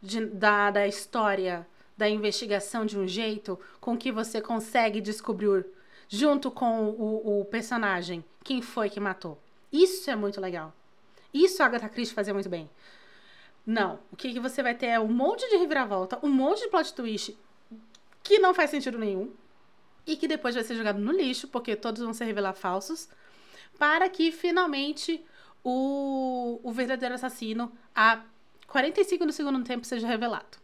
de, 0.01 0.25
da, 0.25 0.71
da 0.71 0.87
história 0.87 1.67
da 1.95 2.09
investigação 2.09 2.85
de 2.85 2.97
um 2.97 3.07
jeito 3.07 3.59
com 3.79 3.97
que 3.97 4.11
você 4.11 4.41
consegue 4.41 4.99
descobrir, 4.99 5.65
junto 6.09 6.49
com 6.49 6.89
o, 6.89 7.41
o 7.41 7.45
personagem, 7.45 8.25
quem 8.43 8.61
foi 8.61 8.89
que 8.89 8.99
matou. 8.99 9.39
Isso 9.71 10.09
é 10.09 10.15
muito 10.15 10.41
legal. 10.41 10.73
Isso 11.33 11.61
a 11.61 11.65
Agatha 11.65 11.89
Christie 11.89 12.13
fazia 12.13 12.33
muito 12.33 12.49
bem. 12.49 12.69
Não. 13.65 13.99
O 14.11 14.15
que, 14.15 14.33
que 14.33 14.39
você 14.39 14.61
vai 14.61 14.75
ter 14.75 14.87
é 14.87 14.99
um 14.99 15.07
monte 15.07 15.47
de 15.49 15.57
reviravolta, 15.57 16.19
um 16.21 16.29
monte 16.29 16.61
de 16.61 16.69
plot 16.69 16.93
twist 16.93 17.37
que 18.23 18.39
não 18.39 18.53
faz 18.53 18.69
sentido 18.69 18.97
nenhum 18.97 19.31
e 20.05 20.15
que 20.15 20.27
depois 20.27 20.55
vai 20.55 20.63
ser 20.63 20.75
jogado 20.75 20.99
no 20.99 21.11
lixo, 21.11 21.47
porque 21.47 21.75
todos 21.75 22.01
vão 22.01 22.13
se 22.13 22.23
revelar 22.23 22.53
falsos, 22.53 23.09
para 23.77 24.09
que 24.09 24.31
finalmente 24.31 25.23
o, 25.63 26.59
o 26.63 26.71
verdadeiro 26.71 27.15
assassino, 27.15 27.71
a 27.95 28.21
45 28.67 29.25
do 29.25 29.31
segundo 29.31 29.63
tempo, 29.63 29.85
seja 29.85 30.07
revelado. 30.07 30.57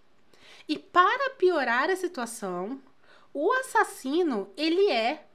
E 0.68 0.78
para 0.78 1.32
piorar 1.32 1.90
a 1.90 1.96
situação, 1.96 2.82
o 3.34 3.52
assassino, 3.54 4.52
ele 4.58 4.90
é 4.92 5.26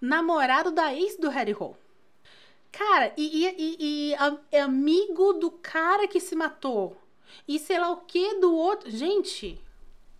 namorado 0.00 0.70
da 0.70 0.94
ex 0.94 1.16
do 1.16 1.28
Harry 1.28 1.54
Hole. 1.54 1.76
Cara, 2.72 3.12
e, 3.16 3.46
e, 3.46 3.76
e, 3.78 4.14
é 4.52 4.60
amigo 4.60 5.34
do 5.34 5.50
cara 5.50 6.06
que 6.06 6.20
se 6.20 6.36
matou. 6.36 6.96
E 7.48 7.58
sei 7.58 7.78
lá 7.78 7.90
o 7.90 7.98
que 8.02 8.34
do 8.34 8.54
outro. 8.54 8.90
Gente, 8.90 9.58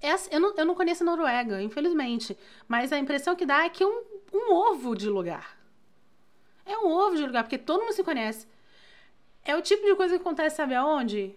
é, 0.01 0.11
assim, 0.13 0.29
eu, 0.33 0.41
não, 0.41 0.55
eu 0.57 0.65
não 0.65 0.75
conheço 0.75 1.03
a 1.03 1.07
Noruega, 1.07 1.63
infelizmente. 1.63 2.37
Mas 2.69 2.93
a 2.93 2.99
impressão 2.99 3.35
que 3.35 3.47
dá 3.47 3.65
é 3.65 3.71
que 3.71 3.83
é 3.83 3.87
um, 3.87 4.05
um 4.33 4.53
ovo 4.53 4.95
de 4.95 5.09
lugar. 5.09 5.57
É 6.65 6.77
um 6.79 6.91
ovo 6.91 7.17
de 7.17 7.25
lugar, 7.25 7.45
porque 7.45 7.59
todo 7.59 7.83
mundo 7.83 7.93
se 7.93 8.05
conhece. 8.05 8.47
É 9.45 9.57
o 9.57 9.63
tipo 9.63 9.87
de 9.87 9.95
coisa 9.95 10.17
que 10.17 10.21
acontece, 10.21 10.57
sabe 10.57 10.75
aonde? 10.75 11.35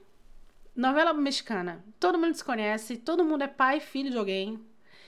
Novela 0.75 1.13
mexicana. 1.13 1.83
Todo 1.99 2.17
mundo 2.17 2.33
se 2.33 2.43
conhece, 2.43 2.97
todo 2.97 3.23
mundo 3.23 3.43
é 3.43 3.47
pai, 3.47 3.79
filho 3.79 4.09
de 4.09 4.17
alguém. 4.17 4.59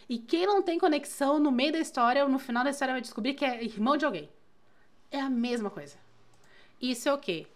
E 0.08 0.18
quem 0.18 0.46
não 0.46 0.62
tem 0.62 0.78
conexão 0.78 1.40
no 1.40 1.52
meio 1.52 1.72
da 1.72 1.80
história 1.80 2.24
ou 2.24 2.30
no 2.30 2.38
final 2.38 2.64
da 2.64 2.70
história 2.70 2.94
vai 2.94 3.02
descobrir 3.02 3.34
que 3.34 3.46
é 3.46 3.64
irmão 3.64 3.98
de 3.98 4.06
alguém. 4.06 4.30
É 5.10 5.20
a 5.20 5.30
mesma 5.30 5.70
coisa. 5.70 5.98
Isso 6.82 7.08
é 7.10 7.14
o 7.14 7.18
quê? 7.18 7.48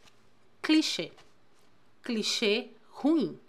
Clichê. 0.62 1.12
Clichê 2.02 2.70
ruim. 2.90 3.40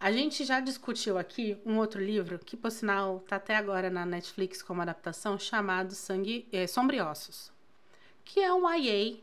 A 0.00 0.12
gente 0.12 0.44
já 0.44 0.60
discutiu 0.60 1.18
aqui 1.18 1.58
um 1.66 1.76
outro 1.76 2.00
livro, 2.00 2.38
que 2.38 2.56
por 2.56 2.70
sinal 2.70 3.18
tá 3.26 3.34
até 3.34 3.56
agora 3.56 3.90
na 3.90 4.06
Netflix 4.06 4.62
como 4.62 4.80
adaptação, 4.80 5.36
chamado 5.36 5.92
Sangue 5.92 6.46
é, 6.52 6.68
Sombriossos. 6.68 7.50
Que 8.24 8.40
é 8.40 8.52
um 8.52 8.72
IA 8.72 9.16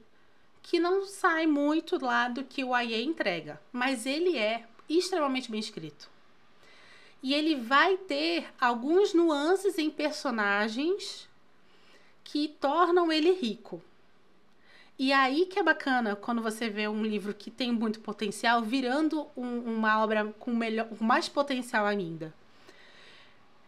que 0.61 0.77
não 0.77 1.05
sai 1.05 1.47
muito 1.47 2.03
lá 2.03 2.27
do 2.27 2.43
que 2.43 2.61
o 2.61 2.77
IA 2.77 3.01
entrega, 3.01 3.61
mas 3.71 4.05
ele 4.05 4.37
é 4.37 4.65
extremamente 4.89 5.49
bem 5.49 5.61
escrito. 5.61 6.09
E 7.23 7.33
ele 7.33 7.55
vai 7.55 7.95
ter 7.95 8.53
alguns 8.59 9.13
nuances 9.13 9.77
em 9.77 9.89
personagens 9.89 11.29
que 12.21 12.49
tornam 12.49 13.09
ele 13.11 13.31
rico. 13.31 13.81
E 14.97 15.11
aí 15.11 15.45
que 15.45 15.59
é 15.59 15.63
bacana 15.63 16.15
quando 16.15 16.41
você 16.41 16.69
vê 16.69 16.87
um 16.87 17.03
livro 17.03 17.33
que 17.33 17.51
tem 17.51 17.71
muito 17.71 17.99
potencial 17.99 18.61
virando 18.61 19.27
um, 19.35 19.59
uma 19.77 20.01
obra 20.01 20.33
com, 20.39 20.55
melhor, 20.55 20.87
com 20.87 21.03
mais 21.03 21.27
potencial 21.27 21.85
ainda. 21.85 22.33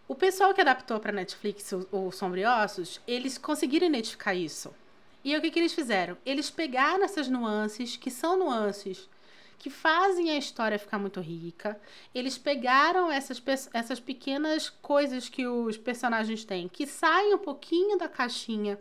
O 0.08 0.16
pessoal 0.16 0.54
que 0.54 0.62
adaptou 0.62 1.00
para 1.02 1.12
Netflix 1.12 1.74
o, 1.74 1.88
o 1.92 2.12
Sombriossos, 2.12 3.02
eles 3.06 3.38
conseguiram 3.38 3.88
identificar 3.88 4.34
isso. 4.34 4.74
E 5.22 5.36
o 5.36 5.42
que, 5.42 5.52
que 5.52 5.60
eles 5.60 5.74
fizeram? 5.74 6.18
Eles 6.26 6.50
pegaram 6.50 7.04
essas 7.04 7.28
nuances, 7.28 7.98
que 7.98 8.10
são 8.10 8.40
nuances 8.40 9.10
que 9.58 9.70
fazem 9.70 10.30
a 10.30 10.38
história 10.38 10.80
ficar 10.80 11.00
muito 11.00 11.20
rica. 11.20 11.80
Eles 12.14 12.38
pegaram 12.38 13.12
essas, 13.12 13.42
essas 13.74 14.00
pequenas 14.00 14.70
coisas 14.70 15.28
que 15.28 15.48
os 15.48 15.78
personagens 15.78 16.46
têm, 16.46 16.68
que 16.68 16.86
saem 16.86 17.34
um 17.34 17.40
pouquinho 17.40 17.98
da 17.98 18.08
caixinha 18.08 18.80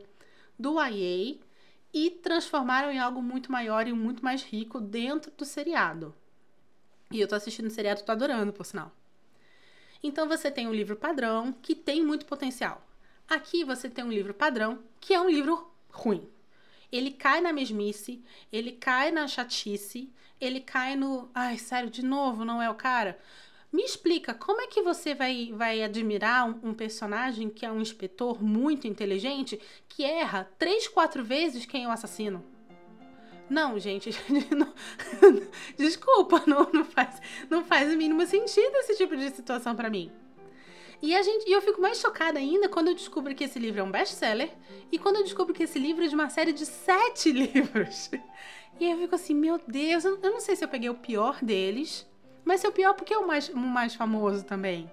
do 0.58 0.76
IA 0.80 1.36
e 1.96 2.10
transformaram 2.10 2.90
em 2.90 2.98
algo 2.98 3.22
muito 3.22 3.50
maior 3.50 3.88
e 3.88 3.92
muito 3.94 4.22
mais 4.22 4.42
rico 4.42 4.78
dentro 4.78 5.32
do 5.34 5.46
seriado. 5.46 6.14
E 7.10 7.18
eu 7.18 7.26
tô 7.26 7.34
assistindo 7.34 7.68
o 7.68 7.70
seriado, 7.70 8.02
tô 8.02 8.12
adorando, 8.12 8.52
por 8.52 8.66
sinal. 8.66 8.92
Então 10.02 10.28
você 10.28 10.50
tem 10.50 10.68
um 10.68 10.74
livro 10.74 10.94
padrão 10.94 11.54
que 11.62 11.74
tem 11.74 12.04
muito 12.04 12.26
potencial. 12.26 12.86
Aqui 13.26 13.64
você 13.64 13.88
tem 13.88 14.04
um 14.04 14.12
livro 14.12 14.34
padrão 14.34 14.78
que 15.00 15.14
é 15.14 15.20
um 15.20 15.30
livro 15.30 15.70
ruim. 15.90 16.28
Ele 16.92 17.12
cai 17.12 17.40
na 17.40 17.50
mesmice, 17.50 18.22
ele 18.52 18.72
cai 18.72 19.10
na 19.10 19.26
chatice, 19.26 20.12
ele 20.38 20.60
cai 20.60 20.96
no. 20.96 21.30
Ai, 21.34 21.56
sério, 21.56 21.88
de 21.88 22.04
novo, 22.04 22.44
não 22.44 22.60
é 22.60 22.68
o 22.68 22.74
cara? 22.74 23.18
Me 23.76 23.82
explica, 23.82 24.32
como 24.32 24.62
é 24.62 24.68
que 24.68 24.80
você 24.80 25.14
vai, 25.14 25.52
vai 25.52 25.82
admirar 25.82 26.48
um, 26.48 26.70
um, 26.70 26.72
personagem 26.72 27.50
que 27.50 27.66
é 27.66 27.70
um 27.70 27.78
inspetor 27.78 28.42
muito 28.42 28.86
inteligente 28.86 29.60
que 29.86 30.02
erra 30.02 30.50
três, 30.58 30.88
quatro 30.88 31.22
vezes 31.22 31.66
quem 31.66 31.84
é 31.84 31.86
o 31.86 31.90
assassino? 31.90 32.42
Não, 33.50 33.78
gente, 33.78 34.08
não, 34.50 34.72
desculpa, 35.76 36.42
não, 36.46 36.70
não, 36.72 36.86
faz, 36.86 37.20
não 37.50 37.62
faz 37.66 37.92
o 37.92 37.98
mínimo 37.98 38.24
sentido 38.24 38.74
esse 38.76 38.96
tipo 38.96 39.14
de 39.14 39.28
situação 39.28 39.76
para 39.76 39.90
mim. 39.90 40.10
E, 41.02 41.14
a 41.14 41.22
gente, 41.22 41.46
e 41.46 41.52
eu 41.52 41.60
fico 41.60 41.78
mais 41.78 42.00
chocada 42.00 42.38
ainda 42.38 42.70
quando 42.70 42.88
eu 42.88 42.94
descubro 42.94 43.34
que 43.34 43.44
esse 43.44 43.58
livro 43.58 43.80
é 43.80 43.84
um 43.84 43.90
best-seller 43.90 44.56
e 44.90 44.98
quando 44.98 45.16
eu 45.16 45.22
descubro 45.22 45.52
que 45.52 45.64
esse 45.64 45.78
livro 45.78 46.02
é 46.02 46.08
de 46.08 46.14
uma 46.14 46.30
série 46.30 46.54
de 46.54 46.64
sete 46.64 47.28
livros. 47.30 48.10
E 48.80 48.90
eu 48.90 48.96
fico 48.96 49.14
assim, 49.14 49.34
meu 49.34 49.60
Deus, 49.68 50.06
eu 50.06 50.18
não 50.18 50.40
sei 50.40 50.56
se 50.56 50.64
eu 50.64 50.68
peguei 50.68 50.88
o 50.88 50.94
pior 50.94 51.44
deles 51.44 52.06
mas 52.46 52.64
é 52.64 52.68
o 52.68 52.72
pior 52.72 52.94
porque 52.94 53.12
é 53.12 53.18
o 53.18 53.26
mais, 53.26 53.48
o 53.48 53.56
mais 53.58 53.96
famoso 53.96 54.44
também. 54.44 54.88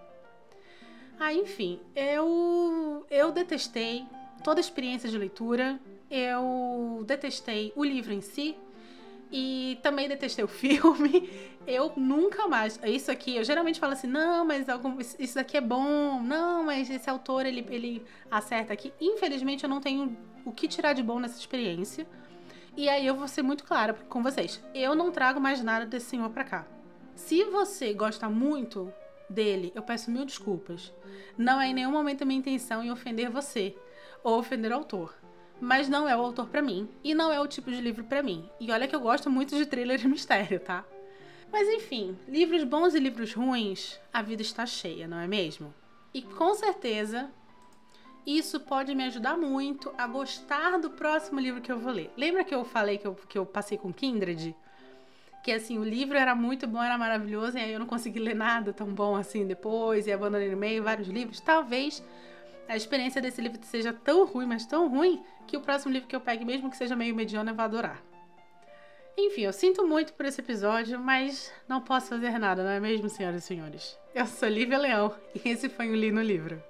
Ah, 1.20 1.32
enfim, 1.32 1.80
eu, 1.96 3.06
eu 3.12 3.32
detestei 3.32 4.06
toda 4.44 4.60
a 4.60 4.62
experiência 4.62 5.08
de 5.08 5.18
leitura, 5.18 5.80
eu 6.10 7.04
detestei 7.06 7.72
o 7.76 7.84
livro 7.84 8.12
em 8.12 8.22
si 8.22 8.58
e 9.32 9.78
também 9.84 10.10
detestei 10.10 10.44
o 10.44 10.48
filme. 10.50 11.30
Eu 11.68 11.94
nunca 11.96 12.48
mais. 12.48 12.80
Isso 12.84 13.12
aqui, 13.12 13.36
eu 13.36 13.44
geralmente 13.44 13.80
falo 13.80 13.94
assim: 13.94 14.08
não, 14.08 14.44
mas 14.44 14.68
algum, 14.68 14.98
isso 15.00 15.36
daqui 15.36 15.56
é 15.56 15.62
bom, 15.62 16.20
não, 16.22 16.64
mas 16.64 16.90
esse 16.90 17.08
autor 17.08 17.46
ele, 17.46 17.66
ele 17.70 18.04
acerta 18.32 18.74
aqui. 18.74 18.92
Infelizmente, 19.00 19.64
eu 19.64 19.70
não 19.70 19.80
tenho 19.80 20.18
o 20.44 20.52
que 20.52 20.68
tirar 20.68 20.94
de 20.94 21.04
bom 21.04 21.20
nessa 21.20 21.40
experiência. 21.40 22.08
E 22.76 22.90
aí 22.90 23.06
eu 23.06 23.16
vou 23.16 23.28
ser 23.28 23.44
muito 23.44 23.64
clara 23.64 23.94
com 23.94 24.24
vocês: 24.24 24.60
eu 24.74 24.96
não 24.96 25.12
trago 25.12 25.40
mais 25.40 25.64
nada 25.64 25.86
desse 25.86 26.08
senhor 26.08 26.32
pra 26.32 26.44
cá. 26.44 26.73
Se 27.16 27.44
você 27.46 27.94
gosta 27.94 28.28
muito 28.28 28.92
dele, 29.30 29.72
eu 29.76 29.84
peço 29.84 30.12
mil 30.12 30.26
desculpas. 30.26 30.92
Não 31.38 31.62
é 31.62 31.68
em 31.68 31.74
nenhum 31.74 31.92
momento 31.92 32.24
a 32.24 32.26
minha 32.26 32.40
intenção 32.40 32.84
em 32.84 32.92
ofender 32.92 33.30
você 33.30 33.76
ou 34.24 34.40
ofender 34.40 34.72
o 34.72 34.76
autor. 34.76 35.14
Mas 35.62 35.88
não 35.88 36.10
é 36.10 36.16
o 36.16 36.22
autor 36.22 36.50
para 36.50 36.62
mim 36.62 36.90
e 37.04 37.14
não 37.14 37.32
é 37.32 37.40
o 37.40 37.48
tipo 37.48 37.72
de 37.72 37.80
livro 37.80 38.04
para 38.04 38.24
mim. 38.24 38.50
E 38.60 38.72
olha 38.72 38.88
que 38.88 38.96
eu 38.96 39.00
gosto 39.00 39.30
muito 39.30 39.56
de 39.56 39.66
thriller 39.66 39.98
de 39.98 40.08
mistério, 40.08 40.60
tá? 40.60 40.84
Mas 41.52 41.70
enfim, 41.70 42.18
livros 42.28 42.64
bons 42.64 42.96
e 42.96 43.00
livros 43.00 43.34
ruins, 43.34 44.00
a 44.12 44.22
vida 44.22 44.42
está 44.42 44.66
cheia, 44.66 45.08
não 45.08 45.20
é 45.20 45.28
mesmo? 45.28 45.74
E 46.14 46.22
com 46.22 46.56
certeza 46.56 47.30
isso 48.26 48.60
pode 48.60 48.96
me 48.96 49.04
ajudar 49.04 49.38
muito 49.38 49.94
a 49.98 50.08
gostar 50.08 50.80
do 50.80 50.90
próximo 50.90 51.40
livro 51.40 51.62
que 51.62 51.72
eu 51.72 51.78
vou 51.78 51.92
ler. 51.92 52.12
Lembra 52.18 52.44
que 52.44 52.56
eu 52.56 52.66
falei 52.66 52.98
que 52.98 53.06
eu, 53.06 53.16
que 53.16 53.38
eu 53.38 53.46
passei 53.46 53.78
com 53.78 53.94
Kindred? 53.94 54.56
Que 55.44 55.52
assim, 55.52 55.78
o 55.78 55.84
livro 55.84 56.18
era 56.18 56.34
muito 56.34 56.66
bom, 56.66 56.82
era 56.82 56.98
maravilhoso, 56.98 57.58
e 57.58 57.62
aí 57.62 57.74
eu 57.74 57.80
não 57.80 57.86
consegui 57.86 58.18
ler 58.18 58.34
nada 58.34 58.72
tão 58.72 58.88
bom 58.88 59.14
assim 59.14 59.46
depois, 59.46 60.08
e 60.08 60.12
abandonei 60.12 60.50
no 60.50 60.58
meio 60.58 60.82
vários 60.82 61.10
livros. 61.10 61.42
Talvez 61.42 62.02
a 62.68 62.78
experiência 62.78 63.22
desse 63.22 63.42
livro 63.42 63.60
seja 63.64 63.92
tão 63.92 64.26
ruim, 64.26 64.46
mas 64.46 64.66
tão 64.66 64.88
ruim, 64.88 65.22
que 65.46 65.58
o 65.58 65.62
próximo 65.62 65.92
livro 65.92 66.08
que 66.08 66.16
eu 66.16 66.22
pegue, 66.22 66.46
mesmo 66.46 66.70
que 66.70 66.78
seja 66.78 66.96
meio 66.96 67.14
mediano, 67.14 67.50
eu 67.50 67.56
vou 67.56 67.66
adorar. 67.66 68.02
Enfim, 69.18 69.42
eu 69.42 69.54
sinto 69.54 69.86
muito 69.86 70.14
por 70.14 70.26
esse 70.26 70.40
episódio, 70.40 70.98
mas 70.98 71.52
não 71.68 71.82
posso 71.82 72.08
fazer 72.08 72.40
nada, 72.40 72.64
não 72.64 72.72
é 72.72 72.80
mesmo, 72.80 73.10
senhoras 73.10 73.44
e 73.44 73.46
senhores? 73.46 74.00
Eu 74.16 74.26
sou 74.26 74.48
Lívia 74.48 74.78
Leão 74.78 75.14
e 75.36 75.50
esse 75.50 75.68
foi 75.68 75.90
o 75.90 75.96
Li 75.96 76.10
no 76.10 76.22
Livro. 76.22 76.64